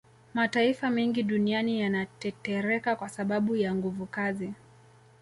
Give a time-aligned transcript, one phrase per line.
[0.33, 4.53] Mataifa mengi duniani yanatetereka kwasababu ya nguvukazi